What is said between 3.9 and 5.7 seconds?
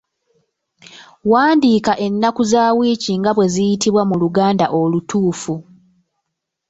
mu Luganda olutuufu.